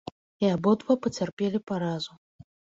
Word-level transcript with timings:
І 0.45 0.49
абодва 0.53 0.97
пацярпелі 1.05 1.63
паразу. 1.71 2.11